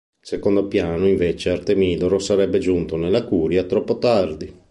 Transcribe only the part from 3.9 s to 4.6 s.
tardi.